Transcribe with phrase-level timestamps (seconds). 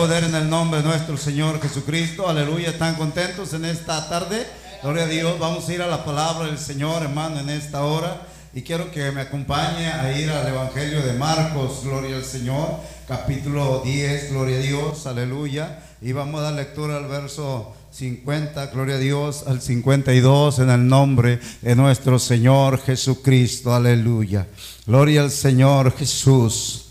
[0.00, 2.26] poder en el nombre de nuestro Señor Jesucristo.
[2.26, 2.70] Aleluya.
[2.70, 4.46] ¿Están contentos en esta tarde?
[4.82, 5.38] Gloria a Dios.
[5.38, 8.22] Vamos a ir a la palabra del Señor, hermano, en esta hora.
[8.54, 13.82] Y quiero que me acompañe a ir al Evangelio de Marcos, gloria al Señor, capítulo
[13.84, 15.80] 10, gloria a Dios, aleluya.
[16.00, 20.88] Y vamos a dar lectura al verso 50, gloria a Dios, al 52, en el
[20.88, 24.46] nombre de nuestro Señor Jesucristo, aleluya.
[24.86, 26.89] Gloria al Señor Jesús.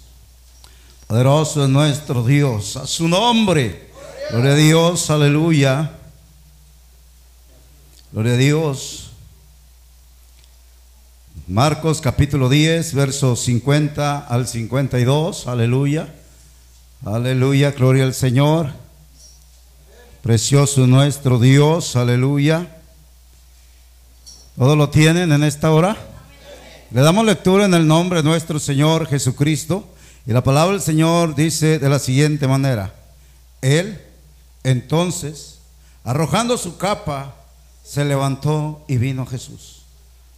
[1.09, 3.90] Poderoso es nuestro Dios, a su nombre.
[4.30, 5.90] Gloria a Dios, aleluya.
[8.12, 9.09] Gloria a Dios.
[11.48, 16.14] Marcos capítulo 10, versos 50 al 52, aleluya.
[17.03, 18.70] Aleluya, gloria al Señor.
[20.22, 22.67] Precioso nuestro Dios, aleluya.
[24.55, 25.98] ¿Todo lo tienen en esta hora?
[26.91, 29.95] Le damos lectura en el nombre de nuestro Señor Jesucristo.
[30.26, 32.94] Y la palabra del Señor dice de la siguiente manera.
[33.62, 34.00] Él,
[34.64, 35.59] entonces,
[36.03, 37.36] arrojando su capa,
[37.84, 39.81] se levantó y vino Jesús.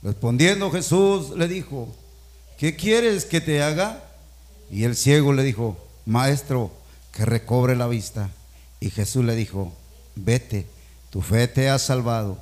[0.04, 1.94] Respondiendo Jesús le dijo,
[2.58, 4.04] ¿qué quieres que te haga?
[4.72, 6.72] Y el ciego le dijo, maestro,
[7.12, 8.30] que recobre la vista.
[8.80, 9.74] Y Jesús le dijo,
[10.16, 10.66] vete,
[11.10, 12.40] tu fe te ha salvado.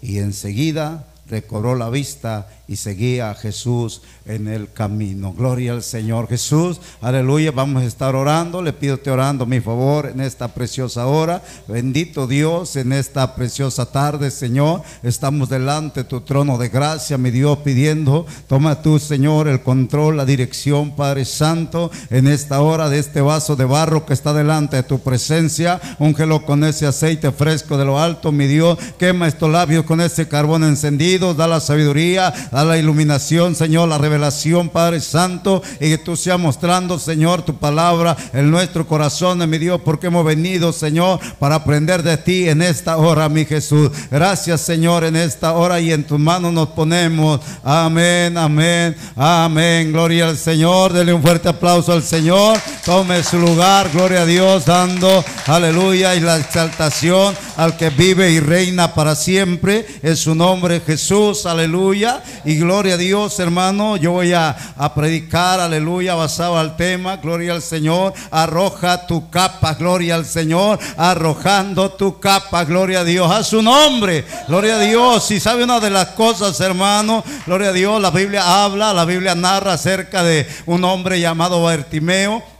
[0.00, 5.32] Y enseguida recobró la vista y seguía a Jesús en el camino.
[5.32, 6.80] Gloria al Señor Jesús.
[7.00, 7.52] Aleluya.
[7.52, 8.62] Vamos a estar orando.
[8.62, 11.42] Le pido te orando mi favor en esta preciosa hora.
[11.68, 14.82] Bendito Dios en esta preciosa tarde, Señor.
[15.02, 20.16] Estamos delante de tu trono de gracia, mi Dios, pidiendo, toma tú, Señor, el control,
[20.16, 24.76] la dirección, Padre Santo, en esta hora de este vaso de barro que está delante
[24.76, 25.80] de tu presencia.
[25.98, 28.78] Úngelo con ese aceite fresco de lo alto, mi Dios.
[28.98, 31.15] Quema estos labios con ese carbón encendido.
[31.18, 36.38] Da la sabiduría a la iluminación, Señor, la revelación, Padre Santo, y que tú seas
[36.38, 42.02] mostrando, Señor, tu palabra en nuestro corazón, mi Dios, porque hemos venido, Señor, para aprender
[42.02, 43.90] de ti en esta hora, mi Jesús.
[44.10, 47.40] Gracias, Señor, en esta hora y en tus manos nos ponemos.
[47.64, 49.92] Amén, amén, amén.
[49.92, 50.92] Gloria al Señor.
[50.92, 52.58] Dele un fuerte aplauso al Señor.
[52.84, 58.40] Tome su lugar, gloria a Dios, dando aleluya y la exaltación al que vive y
[58.40, 59.86] reina para siempre.
[60.02, 61.05] En su nombre, Jesús,
[61.46, 62.22] aleluya.
[62.44, 63.96] Y gloria a Dios, hermano.
[63.96, 67.16] Yo voy a, a predicar, aleluya, basado al tema.
[67.16, 68.12] Gloria al Señor.
[68.30, 70.78] Arroja tu capa, gloria al Señor.
[70.96, 73.30] Arrojando tu capa, gloria a Dios.
[73.30, 75.30] A su nombre, gloria a Dios.
[75.30, 78.00] Y sabe una de las cosas, hermano, gloria a Dios.
[78.00, 82.55] La Biblia habla, la Biblia narra acerca de un hombre llamado Bartimeo.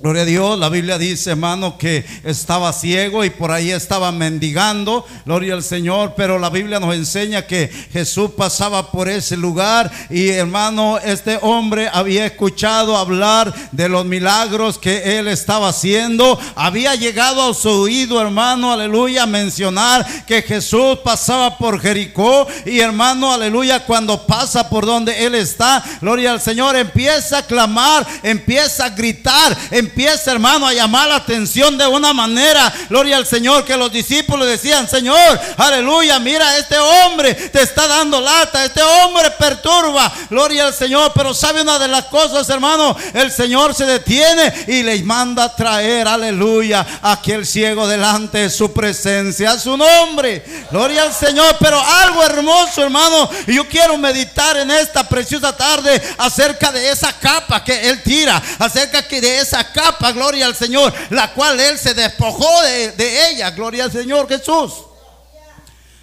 [0.00, 5.04] Gloria a Dios, la Biblia dice, hermano, que estaba ciego y por ahí estaba mendigando.
[5.26, 10.28] Gloria al Señor, pero la Biblia nos enseña que Jesús pasaba por ese lugar y
[10.28, 16.38] hermano, este hombre había escuchado hablar de los milagros que él estaba haciendo.
[16.54, 23.32] Había llegado a su oído, hermano, aleluya, mencionar que Jesús pasaba por Jericó y hermano,
[23.32, 28.90] aleluya, cuando pasa por donde él está, gloria al Señor, empieza a clamar, empieza a
[28.90, 29.87] gritar, empieza,
[30.26, 34.88] hermano, a llamar la atención de una manera, gloria al Señor, que los discípulos decían,
[34.88, 41.12] Señor, aleluya, mira, este hombre te está dando lata, este hombre perturba, gloria al Señor,
[41.14, 45.56] pero sabe una de las cosas, hermano, el Señor se detiene y le manda a
[45.56, 51.80] traer, aleluya, aquel ciego delante de su presencia, a su nombre, gloria al Señor, pero
[51.80, 57.62] algo hermoso, hermano, y yo quiero meditar en esta preciosa tarde acerca de esa capa
[57.62, 59.77] que Él tira, acerca de esa capa,
[60.12, 64.72] gloria al Señor, la cual Él se despojó de, de ella, gloria al Señor Jesús.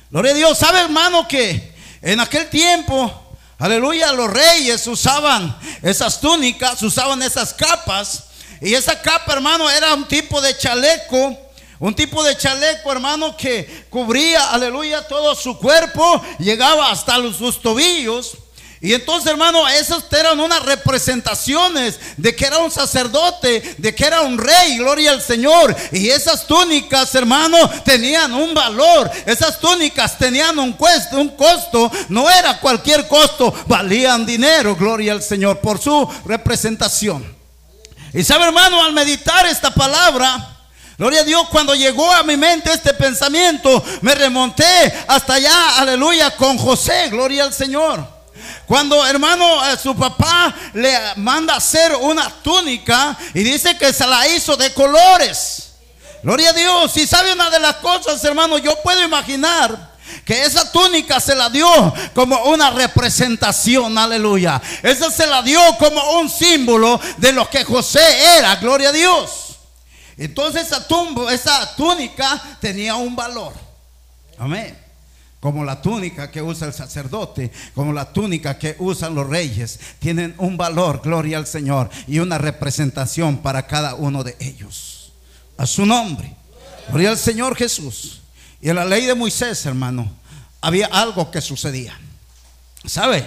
[0.09, 3.11] Gloria a Dios, ¿sabe hermano que en aquel tiempo,
[3.57, 8.25] aleluya, los reyes usaban esas túnicas, usaban esas capas,
[8.61, 11.37] y esa capa, hermano, era un tipo de chaleco.
[11.77, 17.61] Un tipo de chaleco, hermano, que cubría, aleluya, todo su cuerpo, llegaba hasta los, sus
[17.61, 18.37] tobillos.
[18.85, 24.21] Y entonces, hermano, esas eran unas representaciones de que era un sacerdote, de que era
[24.21, 25.75] un rey, gloria al Señor.
[25.91, 29.09] Y esas túnicas, hermano, tenían un valor.
[29.25, 31.91] Esas túnicas tenían un costo, un costo.
[32.09, 37.25] No era cualquier costo, valían dinero, gloria al Señor, por su representación.
[38.13, 40.51] Y sabe, hermano, al meditar esta palabra,
[40.97, 44.63] Gloria a Dios, cuando llegó a mi mente este pensamiento, me remonté
[45.07, 48.14] hasta allá, aleluya, con José, gloria al Señor.
[48.67, 54.27] Cuando hermano, eh, su papá le manda hacer una túnica y dice que se la
[54.27, 55.73] hizo de colores.
[56.23, 56.97] Gloria a Dios.
[56.97, 61.49] Y sabe una de las cosas, hermano, yo puedo imaginar que esa túnica se la
[61.49, 61.67] dio
[62.13, 64.61] como una representación, aleluya.
[64.81, 69.57] Esa se la dio como un símbolo de lo que José era, gloria a Dios.
[70.17, 73.53] Entonces esa, tumba, esa túnica tenía un valor.
[74.37, 74.84] Amén.
[75.45, 80.33] Como la túnica que usa el sacerdote, como la túnica que usan los reyes, tienen
[80.39, 85.13] un valor, gloria al Señor, y una representación para cada uno de ellos.
[85.55, 86.33] A su nombre.
[86.89, 88.21] Gloria al Señor Jesús.
[88.59, 90.11] Y en la ley de Moisés, hermano,
[90.61, 91.95] había algo que sucedía.
[92.83, 93.19] ¿Sabe?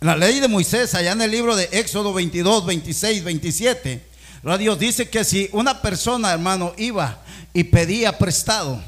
[0.00, 4.06] En la ley de Moisés, allá en el libro de Éxodo 22, 26, 27,
[4.60, 7.18] Dios dice que si una persona, hermano, iba
[7.52, 8.80] y pedía prestado,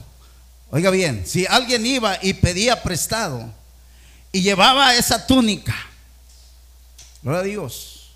[0.70, 3.52] oiga bien, si alguien iba y pedía prestado
[4.32, 5.74] y llevaba esa túnica,
[7.22, 8.10] gloria a Dios,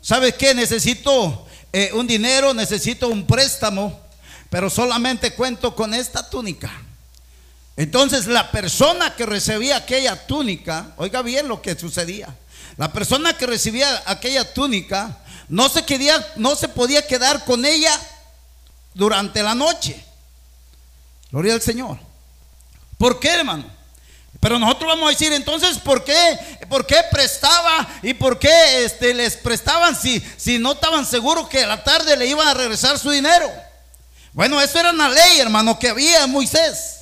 [0.00, 0.54] ¿sabe qué?
[0.54, 4.00] Necesito eh, un dinero, necesito un préstamo,
[4.48, 6.70] pero solamente cuento con esta túnica.
[7.76, 12.34] Entonces la persona que recibía aquella túnica, oiga bien lo que sucedía.
[12.76, 15.18] La persona que recibía aquella túnica
[15.48, 17.98] no se, quería, no se podía quedar con ella
[18.94, 20.04] durante la noche.
[21.30, 21.98] Gloria al Señor.
[22.98, 23.64] ¿Por qué, hermano?
[24.40, 26.38] Pero nosotros vamos a decir, entonces, ¿por qué?
[26.68, 31.62] ¿Por qué prestaba y por qué este, les prestaban si, si no estaban seguros que
[31.62, 33.50] a la tarde le iban a regresar su dinero?
[34.32, 37.00] Bueno, eso era una ley, hermano, que había en Moisés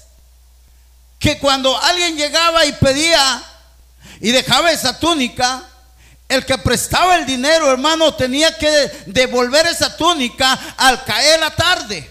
[1.19, 3.43] que cuando alguien llegaba y pedía
[4.21, 5.65] y dejaba esa túnica,
[6.29, 8.69] el que prestaba el dinero, hermano, tenía que
[9.07, 12.09] devolver esa túnica al caer la tarde.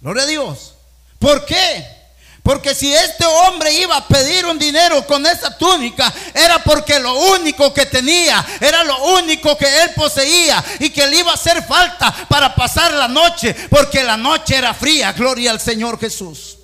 [0.00, 0.73] Gloria a Dios.
[1.24, 1.86] ¿Por qué?
[2.42, 7.14] Porque si este hombre iba a pedir un dinero con esa túnica, era porque lo
[7.14, 11.64] único que tenía, era lo único que él poseía y que le iba a hacer
[11.64, 16.58] falta para pasar la noche, porque la noche era fría, gloria al Señor Jesús.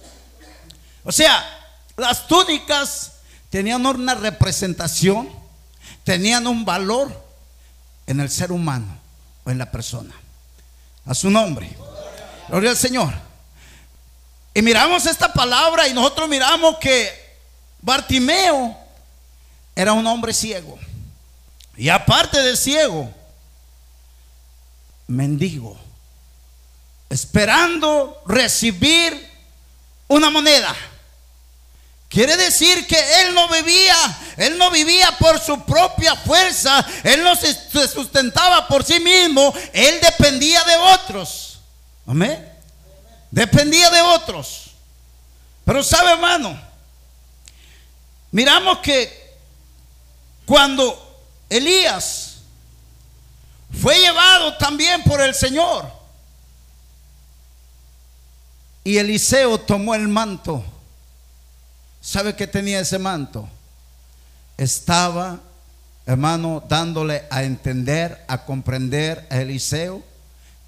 [1.05, 1.43] O sea,
[1.97, 3.13] las túnicas
[3.49, 5.31] tenían una representación,
[6.05, 7.11] tenían un valor
[8.07, 8.99] en el ser humano
[9.45, 10.15] o en la persona.
[11.07, 11.75] A su nombre.
[12.51, 13.30] Gloria al Señor.
[14.53, 17.39] Y miramos esta palabra y nosotros miramos que
[17.81, 18.77] Bartimeo
[19.75, 20.79] era un hombre ciego.
[21.77, 23.11] Y aparte de ciego,
[25.07, 25.79] mendigo,
[27.09, 29.29] esperando recibir
[30.09, 30.75] una moneda.
[32.09, 37.37] Quiere decir que él no vivía, él no vivía por su propia fuerza, él no
[37.37, 37.55] se
[37.87, 41.61] sustentaba por sí mismo, él dependía de otros.
[42.05, 42.50] Amén.
[43.31, 44.73] Dependía de otros.
[45.65, 46.61] Pero sabe, hermano,
[48.31, 49.37] miramos que
[50.47, 52.39] cuando Elías
[53.81, 55.91] fue llevado también por el Señor
[58.83, 60.65] y Eliseo tomó el manto
[62.01, 63.49] ¿Sabe qué tenía ese manto?
[64.57, 65.39] Estaba,
[66.07, 70.03] hermano, dándole a entender, a comprender a Eliseo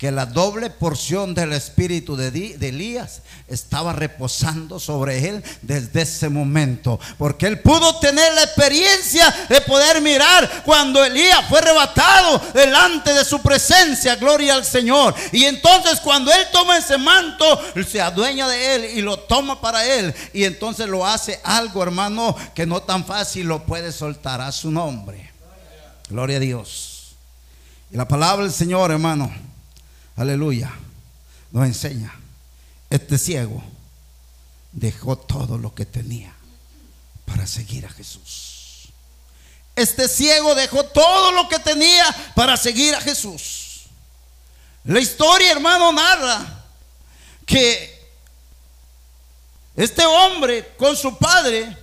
[0.02, 6.98] que la doble porción del espíritu de, Elías estaba reposando sobre él desde ese momento.
[7.16, 13.24] Porque él pudo tener la experiencia de poder mirar cuando Elías fue arrebatado delante de
[13.24, 15.14] su presencia, gloria al Señor.
[15.30, 19.86] Y entonces cuando él toma ese manto, se adueña de él y lo toma para
[19.86, 20.12] él.
[20.32, 24.68] Y entonces lo hace algo, hermano, que no tan fácil lo puede soltar a su
[24.72, 25.30] nombre.
[26.08, 27.14] Gloria a Dios.
[27.92, 29.51] Y la palabra del Señor, hermano
[30.16, 30.72] aleluya,
[31.50, 32.14] nos enseña.
[32.90, 33.62] Este ciego
[34.72, 36.34] dejó todo lo que tenía
[37.24, 38.88] para seguir a Jesús.
[39.74, 42.04] Este ciego dejó todo lo que tenía
[42.34, 43.84] para seguir a Jesús.
[44.84, 46.64] La historia, hermano, narra
[47.46, 48.02] que
[49.76, 51.76] este hombre con su padre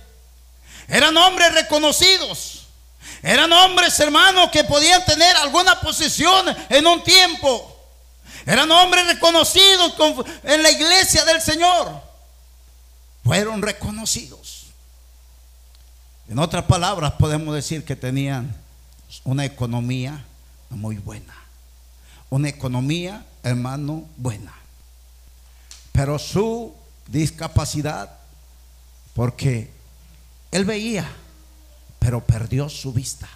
[0.86, 2.66] eran hombres reconocidos.
[3.22, 7.69] Eran hombres, hermanos, que podían tener alguna posición en un tiempo.
[8.46, 9.94] Eran hombres reconocidos
[10.44, 12.02] en la iglesia del Señor.
[13.24, 14.66] Fueron reconocidos.
[16.28, 18.56] En otras palabras, podemos decir que tenían
[19.24, 20.24] una economía
[20.70, 21.34] muy buena.
[22.28, 24.54] Una economía, hermano, buena.
[25.92, 26.74] Pero su
[27.08, 28.16] discapacidad,
[29.14, 29.70] porque
[30.52, 31.10] él veía,
[31.98, 33.28] pero perdió su vista.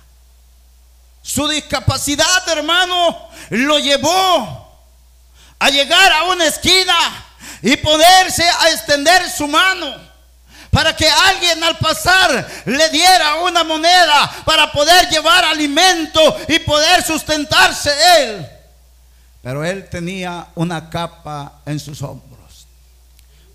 [1.20, 4.63] Su discapacidad, hermano, lo llevó
[5.58, 7.24] a llegar a una esquina
[7.62, 10.14] y poderse a extender su mano
[10.74, 17.02] para que alguien al pasar le diera una moneda para poder llevar alimento y poder
[17.04, 18.46] sustentarse él.
[19.40, 22.66] Pero él tenía una capa en sus hombros,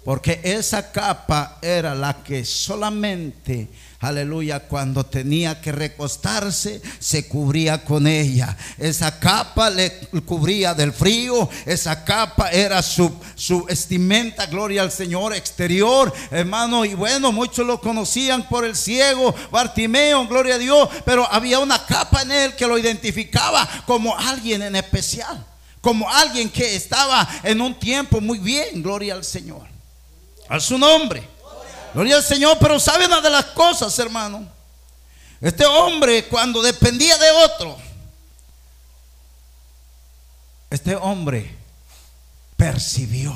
[0.05, 3.67] porque esa capa era la que solamente
[3.99, 8.55] aleluya, cuando tenía que recostarse, se cubría con ella.
[8.77, 9.91] Esa capa le
[10.25, 16.85] cubría del frío, esa capa era su, su vestimenta, gloria al Señor, exterior, hermano.
[16.85, 21.85] Y bueno, muchos lo conocían por el ciego, Bartimeo, gloria a Dios, pero había una
[21.85, 25.45] capa en él que lo identificaba como alguien en especial,
[25.81, 29.67] como alguien que estaba en un tiempo muy bien, gloria al Señor.
[30.47, 31.38] A su nombre.
[31.93, 34.47] Gloria al Señor, pero sabe una de las cosas, hermano.
[35.41, 37.77] Este hombre cuando dependía de otro,
[40.69, 41.55] este hombre
[42.57, 43.35] percibió,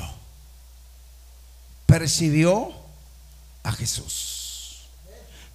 [1.86, 2.72] percibió
[3.62, 4.34] a Jesús.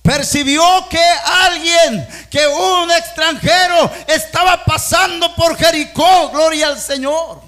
[0.01, 1.03] Percibió que
[1.43, 7.41] alguien, que un extranjero estaba pasando por Jericó, gloria al Señor.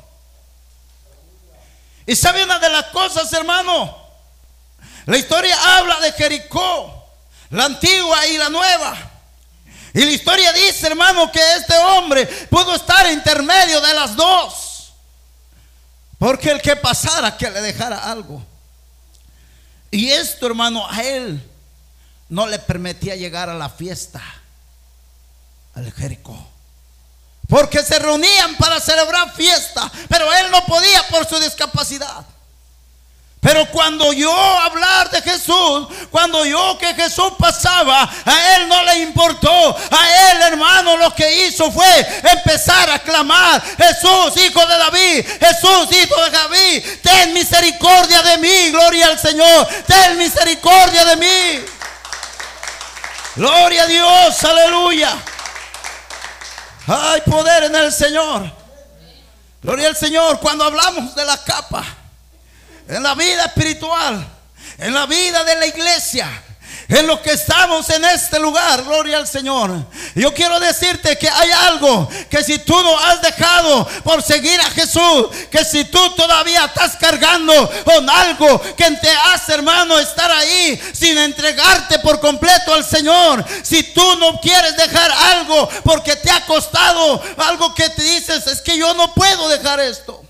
[2.06, 4.01] Y sabe una de las cosas, hermano,
[5.06, 7.10] la historia habla de Jericó,
[7.50, 9.12] la antigua y la nueva.
[9.94, 14.94] Y la historia dice, hermano, que este hombre pudo estar intermedio de las dos.
[16.18, 18.46] Porque el que pasara, que le dejara algo.
[19.90, 21.46] Y esto, hermano, a él
[22.30, 24.22] no le permitía llegar a la fiesta,
[25.76, 26.48] al Jericó.
[27.50, 32.26] Porque se reunían para celebrar fiesta, pero él no podía por su discapacidad.
[33.42, 39.00] Pero cuando oyó hablar de Jesús, cuando oyó que Jesús pasaba, a él no le
[39.00, 39.76] importó.
[39.90, 45.92] A él, hermano, lo que hizo fue empezar a clamar, Jesús, hijo de David, Jesús,
[45.92, 51.66] hijo de David, ten misericordia de mí, gloria al Señor, ten misericordia de mí.
[53.38, 55.18] Gloria a Dios, aleluya.
[56.86, 58.52] Hay poder en el Señor.
[59.64, 60.40] Gloria al Señor.
[60.40, 62.01] Cuando hablamos de la capa
[62.92, 64.28] en la vida espiritual,
[64.78, 66.30] en la vida de la iglesia,
[66.90, 69.72] en lo que estamos en este lugar, gloria al Señor.
[70.14, 74.70] Yo quiero decirte que hay algo que si tú no has dejado por seguir a
[74.72, 80.78] Jesús, que si tú todavía estás cargando con algo que te hace, hermano, estar ahí
[80.92, 86.46] sin entregarte por completo al Señor, si tú no quieres dejar algo porque te ha
[86.46, 90.26] costado algo que te dices, es que yo no puedo dejar esto.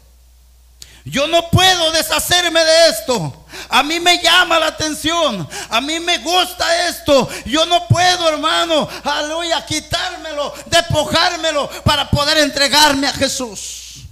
[1.06, 3.46] Yo no puedo deshacerme de esto.
[3.70, 5.48] A mí me llama la atención.
[5.70, 7.28] A mí me gusta esto.
[7.46, 14.04] Yo no puedo, hermano, aleluya, quitármelo, despojármelo para poder entregarme a Jesús.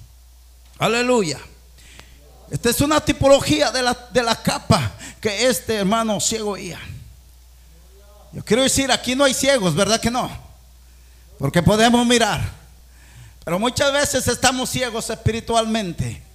[0.80, 1.40] Aleluya.
[2.50, 4.92] Esta es una tipología de la, de la capa
[5.22, 6.80] que este hermano ciego oía.
[8.32, 10.30] Yo quiero decir, aquí no hay ciegos, ¿verdad que no?
[11.38, 12.42] Porque podemos mirar.
[13.46, 16.29] Pero muchas veces estamos ciegos espiritualmente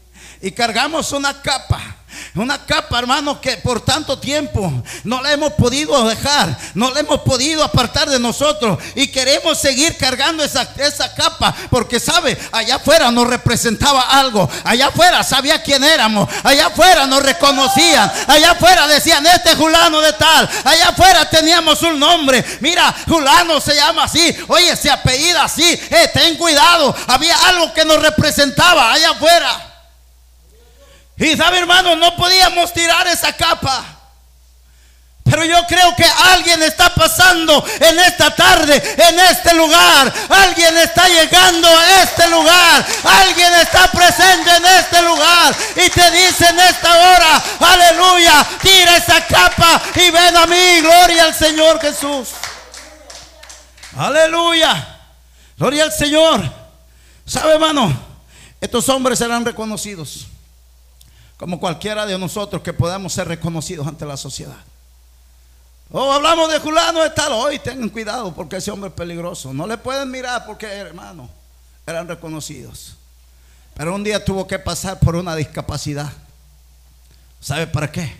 [0.45, 1.81] y cargamos una capa.
[2.37, 4.73] Una capa, hermano, que por tanto tiempo
[5.05, 9.97] no la hemos podido dejar, no la hemos podido apartar de nosotros y queremos seguir
[9.97, 15.83] cargando esa, esa capa porque, sabe, allá afuera nos representaba algo, allá afuera sabía quién
[15.83, 21.83] éramos, allá afuera nos reconocían, allá afuera decían, este Julano de tal, allá afuera teníamos
[21.83, 27.37] un nombre, mira, Julano se llama así, oye, se apellida así, eh, ten cuidado, había
[27.49, 29.74] algo que nos representaba allá afuera.
[31.17, 33.95] Y sabe, hermano, no podíamos tirar esa capa.
[35.25, 38.77] Pero yo creo que alguien está pasando en esta tarde,
[39.09, 40.13] en este lugar.
[40.29, 42.87] Alguien está llegando a este lugar.
[43.05, 45.57] Alguien está presente en este lugar.
[45.77, 50.81] Y te dice en esta hora, aleluya, tira esa capa y ven a mí.
[50.83, 52.29] Gloria al Señor Jesús.
[53.97, 54.99] Aleluya.
[55.57, 56.43] Gloria al Señor.
[57.25, 57.99] ¿Sabe, hermano?
[58.61, 60.27] Estos hombres serán reconocidos
[61.45, 64.57] como cualquiera de nosotros que podamos ser reconocidos ante la sociedad.
[65.91, 69.53] Oh, hablamos de Julano de tal, hoy tengan cuidado porque ese hombre es peligroso.
[69.53, 71.29] No le pueden mirar porque, hermano,
[71.87, 72.97] eran reconocidos.
[73.75, 76.11] Pero un día tuvo que pasar por una discapacidad.
[77.43, 78.11] ¿Sabe para qué?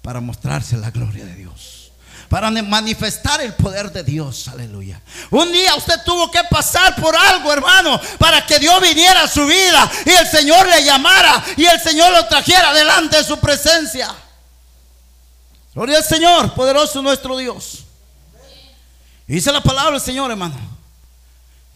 [0.00, 1.85] Para mostrarse la gloria de Dios
[2.28, 4.48] para manifestar el poder de Dios.
[4.48, 5.00] Aleluya.
[5.30, 9.46] Un día usted tuvo que pasar por algo, hermano, para que Dios viniera a su
[9.46, 14.14] vida y el Señor le llamara y el Señor lo trajera delante de su presencia.
[15.74, 17.84] Gloria al Señor, poderoso nuestro Dios.
[19.26, 20.56] dice la palabra del Señor, hermano,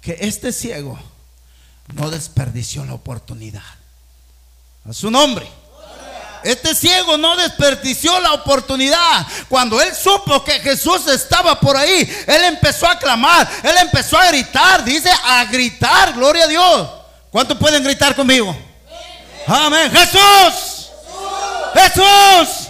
[0.01, 0.99] que este ciego
[1.95, 3.63] no desperdició la oportunidad.
[4.89, 5.60] A su nombre.
[6.45, 9.27] Este ciego no desperdició la oportunidad.
[9.49, 14.27] Cuando él supo que Jesús estaba por ahí, él empezó a clamar, él empezó a
[14.27, 16.91] gritar, dice a gritar, gloria a Dios.
[17.31, 18.57] ¿Cuántos pueden gritar conmigo?
[19.47, 19.91] Amén.
[19.91, 20.91] Jesús.
[21.75, 22.69] Jesús.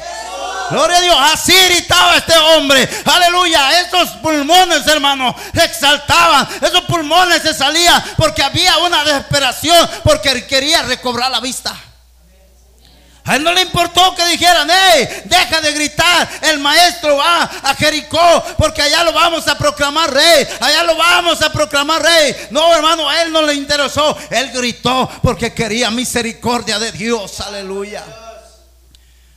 [0.70, 1.16] Gloria a Dios.
[1.32, 2.88] Así gritaba este hombre.
[3.04, 3.80] Aleluya.
[3.80, 6.48] Esos pulmones, hermano, se exaltaban.
[6.60, 9.90] Esos pulmones se salían porque había una desesperación.
[10.04, 11.74] Porque quería recobrar la vista.
[13.30, 17.76] A él no le importó que dijeran, hey, deja de gritar, el maestro va a
[17.76, 18.18] Jericó,
[18.58, 22.34] porque allá lo vamos a proclamar rey, allá lo vamos a proclamar rey.
[22.50, 28.04] No, hermano, a él no le interesó, él gritó porque quería misericordia de Dios, aleluya.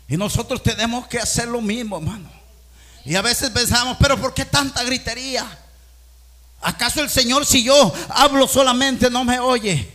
[0.08, 2.32] Y nosotros tenemos que hacer lo mismo, hermano.
[3.06, 5.46] Y a veces pensamos, pero ¿por qué tanta gritería?
[6.62, 9.88] ¿Acaso el Señor si yo hablo solamente no me oye?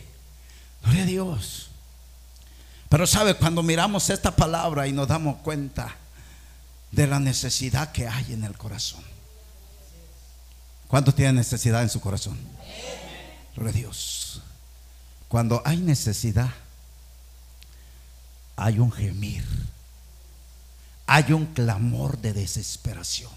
[0.83, 1.58] Gloria a Dios.
[2.89, 5.95] Pero sabe, cuando miramos esta palabra y nos damos cuenta
[6.91, 9.03] de la necesidad que hay en el corazón.
[10.87, 12.37] ¿Cuánto tiene necesidad en su corazón?
[13.55, 14.41] Gloria a Dios.
[15.27, 16.49] Cuando hay necesidad,
[18.55, 19.45] hay un gemir.
[21.05, 23.31] Hay un clamor de desesperación.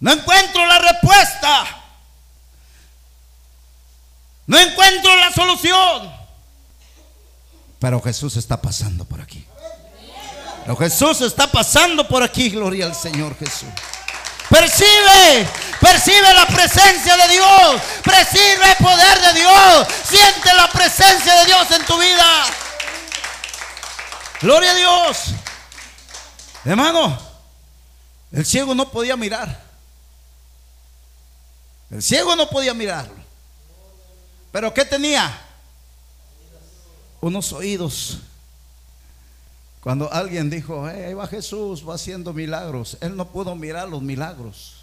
[0.00, 1.82] No encuentro la respuesta.
[4.46, 6.15] No encuentro la solución.
[7.78, 9.46] Pero Jesús está pasando por aquí.
[10.62, 13.68] Pero Jesús está pasando por aquí, gloria al Señor Jesús.
[14.48, 15.48] Percibe,
[15.80, 21.70] percibe la presencia de Dios, percibe el poder de Dios, siente la presencia de Dios
[21.72, 22.44] en tu vida.
[24.40, 25.18] Gloria a Dios.
[26.64, 27.18] Hermano,
[28.32, 29.66] el ciego no podía mirar.
[31.90, 33.14] El ciego no podía mirarlo.
[34.52, 35.45] Pero ¿qué tenía?
[37.26, 38.18] Unos oídos.
[39.80, 44.76] Cuando alguien dijo, ahí va Jesús, va haciendo milagros, él no pudo mirar los milagros.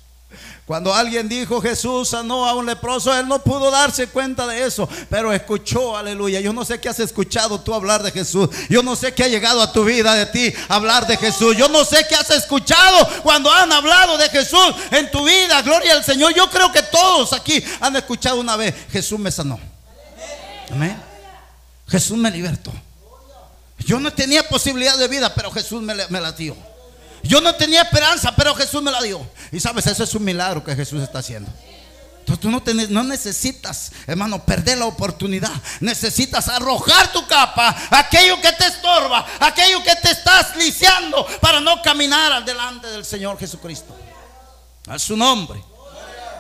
[0.66, 4.88] Cuando alguien dijo Jesús sanó a un leproso, él no pudo darse cuenta de eso,
[5.10, 6.40] pero escuchó, aleluya.
[6.40, 8.50] Yo no sé qué has escuchado tú hablar de Jesús.
[8.70, 11.56] Yo no sé qué ha llegado a tu vida de ti hablar de Jesús.
[11.56, 15.62] Yo no sé qué has escuchado cuando han hablado de Jesús en tu vida.
[15.62, 16.34] Gloria al Señor.
[16.34, 19.60] Yo creo que todos aquí han escuchado una vez, Jesús me sanó.
[20.72, 21.13] Amén.
[21.94, 22.74] Jesús me libertó.
[23.78, 26.58] Yo no tenía posibilidad de vida, pero Jesús me, la dio.
[27.22, 29.24] Yo no tenía esperanza, pero Jesús me la dio.
[29.52, 31.52] Y sabes, eso es un milagro que Jesús está haciendo.
[32.22, 35.52] Entonces tú no, no, necesitas, hermano, perder la oportunidad.
[35.82, 41.80] Necesitas arrojar tu capa, aquello que te estorba, aquello que te estás lisiando para no
[41.84, 43.96] caminar delante del Señor Jesucristo.
[44.88, 45.64] A su nombre.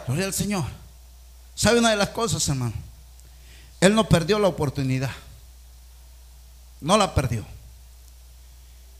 [0.07, 0.65] Gloria al Señor.
[1.53, 2.73] ¿Sabe una de las cosas, hermano?
[3.79, 5.11] Él no perdió la oportunidad.
[6.83, 7.45] No la perdió.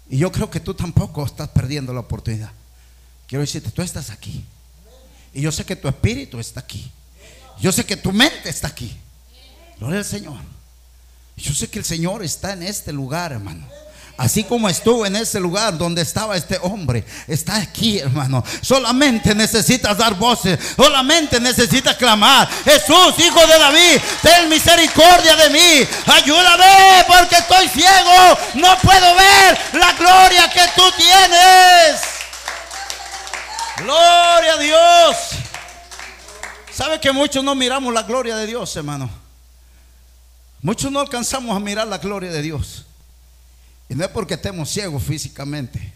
[0.10, 2.52] Y yo creo que tú tampoco estás perdiendo la oportunidad.
[3.28, 4.44] Quiero decirte, tú estás aquí.
[5.34, 6.90] Y yo sé que tu espíritu está aquí.
[7.60, 8.96] Yo sé que tu mente está aquí.
[9.80, 10.40] Gloria al Señor.
[11.36, 13.68] Yo sé que el Señor está en este lugar, hermano.
[14.16, 18.44] Así como estuvo en ese lugar donde estaba este hombre, está aquí, hermano.
[18.62, 22.48] Solamente necesitas dar voces, solamente necesitas clamar.
[22.64, 25.88] Jesús, hijo de David, ten misericordia de mí.
[26.06, 28.38] Ayúdame porque estoy ciego.
[28.54, 32.02] No puedo ver la gloria que tú tienes.
[33.78, 35.18] Gloria a Dios.
[36.72, 39.10] ¿Sabe que muchos no miramos la gloria de Dios, hermano?
[40.62, 42.83] Muchos no alcanzamos a mirar la gloria de Dios.
[43.94, 45.94] Y no es porque estemos ciegos físicamente,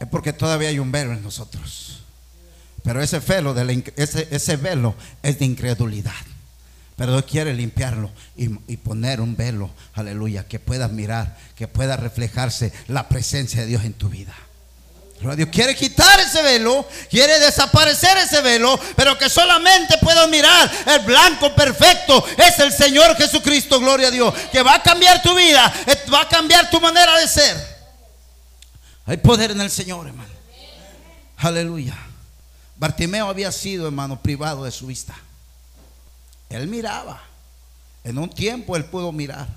[0.00, 2.02] es porque todavía hay un velo en nosotros.
[2.82, 6.14] Pero ese velo, de ese, ese, velo es de incredulidad.
[6.96, 11.98] Pero Dios quiere limpiarlo y, y, poner un velo, aleluya, que pueda mirar, que pueda
[11.98, 14.34] reflejarse la presencia de Dios en tu vida.
[15.20, 21.00] Dios quiere quitar ese velo, quiere desaparecer ese velo, pero que solamente puedas mirar el
[21.00, 22.24] blanco perfecto.
[22.36, 26.22] Es el Señor Jesucristo, gloria a Dios, que va a cambiar tu vida, eh, va
[26.22, 27.76] a cambiar tu manera de ser.
[29.06, 30.30] Hay poder en el Señor, hermano.
[31.38, 31.96] Aleluya.
[32.76, 35.14] Bartimeo había sido, hermano, privado de su vista.
[36.50, 37.22] Él miraba.
[38.04, 39.48] En un tiempo él pudo mirar,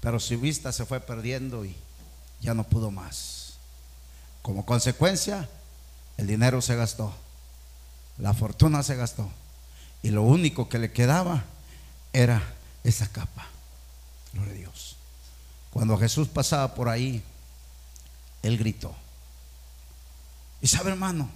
[0.00, 1.76] pero su vista se fue perdiendo y
[2.40, 3.31] ya no pudo más.
[4.42, 5.48] Como consecuencia,
[6.16, 7.14] el dinero se gastó,
[8.18, 9.30] la fortuna se gastó
[10.02, 11.44] y lo único que le quedaba
[12.12, 12.42] era
[12.84, 13.46] esa capa.
[14.32, 14.96] Gloria a Dios.
[15.70, 17.22] Cuando Jesús pasaba por ahí,
[18.42, 18.94] él gritó.
[20.60, 21.30] Y sabe, hermano,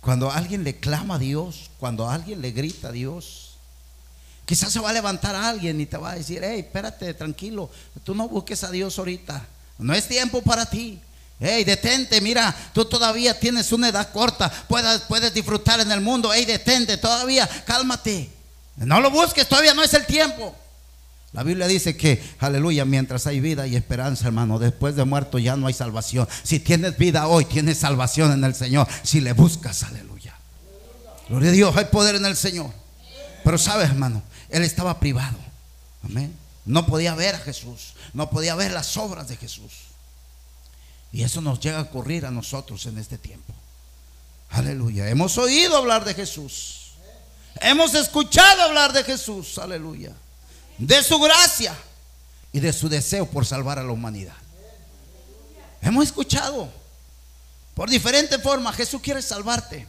[0.00, 3.56] cuando alguien le clama a Dios, cuando alguien le grita a Dios,
[4.44, 7.70] quizás se va a levantar alguien y te va a decir, hey, espérate, tranquilo,
[8.04, 9.46] tú no busques a Dios ahorita,
[9.78, 11.00] no es tiempo para ti.
[11.38, 16.32] Hey, detente, mira, tú todavía tienes una edad corta, puedes, puedes disfrutar en el mundo.
[16.32, 18.30] Hey, detente, todavía, cálmate.
[18.76, 20.54] No lo busques, todavía no es el tiempo.
[21.32, 25.56] La Biblia dice que, aleluya, mientras hay vida y esperanza, hermano, después de muerto ya
[25.56, 26.26] no hay salvación.
[26.42, 28.88] Si tienes vida hoy, tienes salvación en el Señor.
[29.02, 30.34] Si le buscas, aleluya.
[31.28, 32.70] Gloria a Dios, hay poder en el Señor.
[33.44, 35.36] Pero sabes, hermano, él estaba privado.
[36.02, 36.34] Amén.
[36.64, 39.85] No podía ver a Jesús, no podía ver las obras de Jesús.
[41.16, 43.54] Y eso nos llega a ocurrir a nosotros en este tiempo.
[44.50, 45.08] Aleluya.
[45.08, 46.92] Hemos oído hablar de Jesús.
[47.60, 49.56] Hemos escuchado hablar de Jesús.
[49.56, 50.12] Aleluya
[50.78, 51.74] de su gracia
[52.52, 54.36] y de su deseo por salvar a la humanidad.
[55.80, 56.68] Hemos escuchado
[57.74, 59.86] por diferentes formas, Jesús quiere salvarte.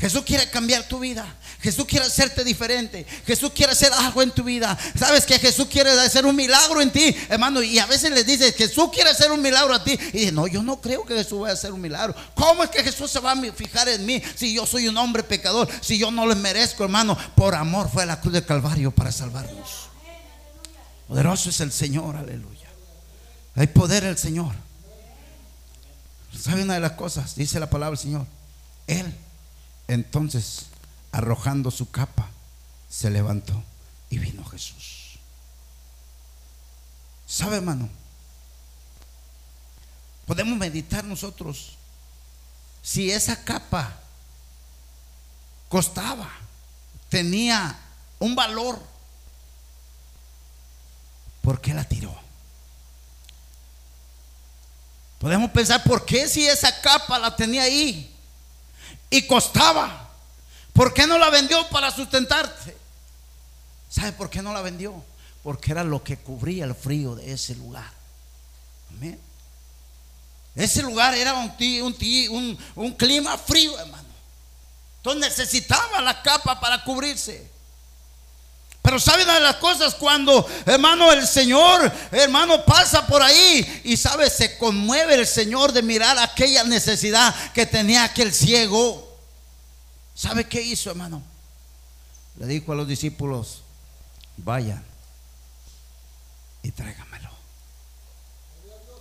[0.00, 1.26] Jesús quiere cambiar tu vida.
[1.60, 3.06] Jesús quiere hacerte diferente.
[3.26, 4.78] Jesús quiere hacer algo en tu vida.
[4.98, 7.62] Sabes que Jesús quiere hacer un milagro en ti, hermano.
[7.62, 9.92] Y a veces le dices, Jesús quiere hacer un milagro a ti.
[10.14, 12.14] Y dice, no, yo no creo que Jesús vaya a hacer un milagro.
[12.34, 15.22] ¿Cómo es que Jesús se va a fijar en mí si yo soy un hombre
[15.22, 15.68] pecador?
[15.82, 17.16] Si yo no le merezco, hermano.
[17.34, 19.90] Por amor fue a la cruz del Calvario para salvarnos.
[21.08, 22.68] Poderoso es el Señor, aleluya.
[23.54, 24.54] Hay poder el Señor.
[26.40, 27.34] ¿Sabe una de las cosas?
[27.34, 28.26] Dice la palabra del Señor.
[28.86, 29.14] Él,
[29.92, 30.66] entonces,
[31.12, 32.28] arrojando su capa,
[32.88, 33.62] se levantó
[34.08, 35.18] y vino Jesús.
[37.26, 37.88] ¿Sabe, hermano?
[40.26, 41.76] Podemos meditar nosotros
[42.82, 44.00] si esa capa
[45.68, 46.30] costaba,
[47.08, 47.78] tenía
[48.18, 48.90] un valor
[51.42, 52.14] ¿por qué la tiró?
[55.18, 58.16] Podemos pensar, ¿por qué si esa capa la tenía ahí
[59.10, 60.08] y costaba?
[60.72, 62.76] ¿Por qué no la vendió para sustentarse?
[63.90, 65.04] ¿Sabe por qué no la vendió?
[65.42, 67.90] Porque era lo que cubría el frío de ese lugar.
[68.90, 69.20] Amén.
[70.54, 71.52] Ese lugar era un,
[72.30, 74.08] un, un clima frío, hermano.
[74.98, 77.50] Entonces necesitaba la capa para cubrirse.
[78.90, 83.96] Pero sabe una de las cosas cuando, hermano, el Señor, hermano, pasa por ahí y
[83.96, 89.16] sabe, se conmueve el Señor de mirar aquella necesidad que tenía aquel ciego.
[90.12, 91.22] ¿Sabe qué hizo, hermano?
[92.40, 93.62] Le dijo a los discípulos,
[94.38, 94.84] vayan
[96.64, 97.29] y tráigamelo.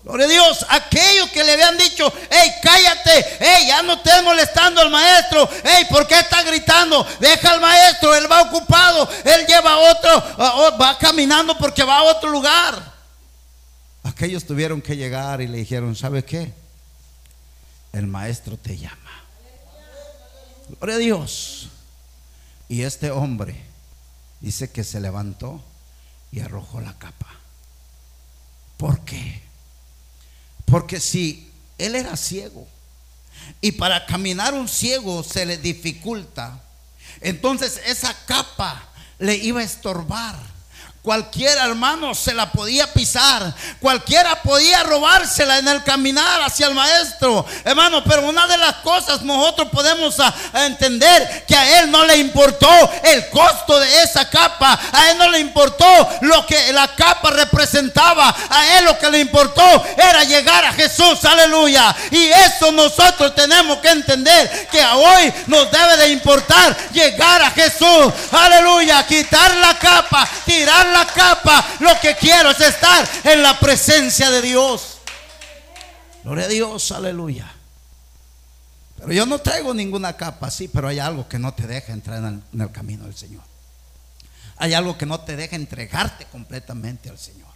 [0.03, 4.81] Gloria a Dios, aquellos que le habían dicho, hey, cállate, hey, ya no estés molestando
[4.81, 7.05] al maestro, hey, ¿por qué está gritando?
[7.19, 12.29] Deja al maestro, él va ocupado, él lleva otro, va caminando porque va a otro
[12.29, 12.93] lugar.
[14.03, 16.53] Aquellos tuvieron que llegar y le dijeron, ¿sabe qué?
[17.91, 18.95] El maestro te llama.
[20.69, 21.69] Gloria a Dios.
[22.69, 23.61] Y este hombre
[24.39, 25.61] dice que se levantó
[26.31, 27.27] y arrojó la capa.
[28.77, 29.48] ¿Por qué?
[30.69, 32.67] Porque si él era ciego
[33.61, 36.61] y para caminar un ciego se le dificulta,
[37.21, 40.35] entonces esa capa le iba a estorbar.
[41.09, 43.51] Cualquiera, hermano, se la podía pisar.
[43.81, 47.47] Cualquiera podía robársela en el caminar hacia el maestro.
[47.65, 50.17] Hermano, pero una de las cosas nosotros podemos
[50.53, 52.69] entender que a él no le importó
[53.01, 54.79] el costo de esa capa.
[54.91, 55.87] A él no le importó
[56.21, 58.35] lo que la capa representaba.
[58.47, 59.63] A él lo que le importó
[59.97, 61.25] era llegar a Jesús.
[61.25, 61.95] Aleluya.
[62.11, 68.13] Y eso nosotros tenemos que entender que hoy nos debe de importar llegar a Jesús.
[68.31, 69.07] Aleluya.
[69.07, 74.41] Quitar la capa, tirar la capa, lo que quiero es estar en la presencia de
[74.41, 74.97] Dios.
[76.23, 77.51] Gloria a Dios, aleluya.
[78.97, 82.17] Pero yo no traigo ninguna capa, sí, pero hay algo que no te deja entrar
[82.19, 83.43] en el, camino del Señor.
[84.57, 87.47] Hay algo que no te deja entregarte completamente al Señor.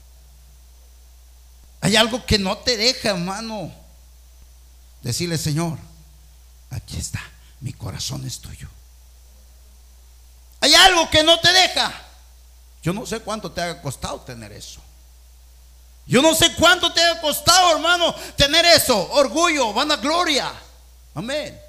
[1.82, 3.74] Hay algo que no te deja, hermano,
[5.02, 5.78] decirle, Señor,
[6.70, 7.22] aquí está,
[7.60, 8.70] mi corazón es tuyo.
[10.62, 11.94] Hay algo que no te deja
[12.84, 14.82] yo no sé cuánto te haya costado tener eso.
[16.06, 19.10] Yo no sé cuánto te haya costado, hermano, tener eso.
[19.12, 20.52] Orgullo, vanagloria.
[21.15, 21.60] Amén.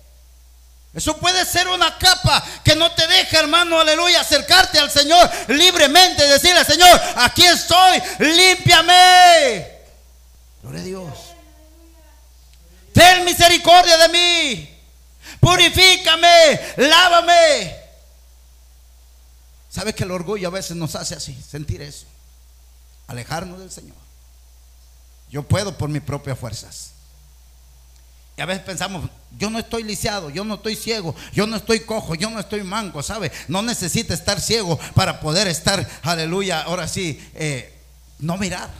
[0.92, 6.26] Eso puede ser una capa que no te deja, hermano, aleluya, acercarte al Señor libremente,
[6.26, 9.68] decirle, Señor, aquí estoy, límpiame.
[10.62, 11.18] Gloria a Dios.
[12.92, 14.80] Ten misericordia de mí.
[15.40, 17.83] Purifícame, lávame.
[19.74, 22.06] ¿Sabe que el orgullo a veces nos hace así, sentir eso?
[23.08, 23.96] Alejarnos del Señor.
[25.28, 26.92] Yo puedo por mis propias fuerzas.
[28.36, 31.80] Y a veces pensamos, yo no estoy lisiado, yo no estoy ciego, yo no estoy
[31.80, 33.32] cojo, yo no estoy manco, ¿sabe?
[33.48, 37.76] No necesita estar ciego para poder estar, aleluya, ahora sí, eh,
[38.20, 38.70] no mirar.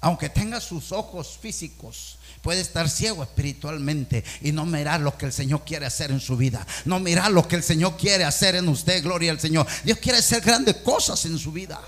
[0.00, 5.32] Aunque tenga sus ojos físicos, Puede estar ciego espiritualmente y no mirar lo que el
[5.32, 6.66] Señor quiere hacer en su vida.
[6.86, 9.02] No mirar lo que el Señor quiere hacer en usted.
[9.02, 9.66] Gloria al Señor.
[9.84, 11.80] Dios quiere hacer grandes cosas en su vida.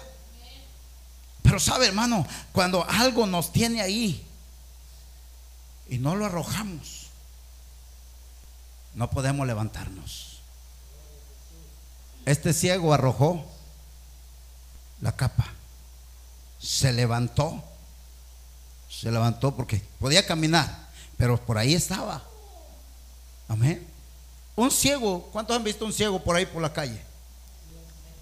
[1.43, 4.25] Pero sabe, hermano, cuando algo nos tiene ahí
[5.89, 7.07] y no lo arrojamos,
[8.95, 10.41] no podemos levantarnos.
[12.27, 13.45] Este ciego arrojó
[15.01, 15.47] la capa,
[16.61, 17.65] se levantó,
[19.01, 22.23] se levantó porque podía caminar, pero por ahí estaba.
[23.49, 23.87] Amén.
[24.55, 27.03] Un ciego, ¿cuántos han visto un ciego por ahí por la calle?